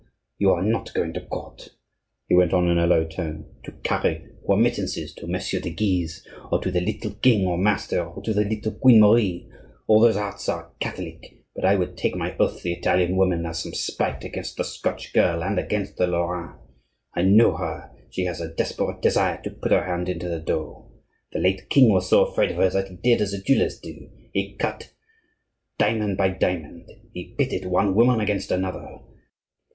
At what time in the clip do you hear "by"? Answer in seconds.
26.17-26.29